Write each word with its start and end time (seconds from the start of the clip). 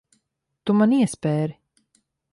Tu 0.69 0.75
man 0.79 0.95
iespēri. 1.01 1.57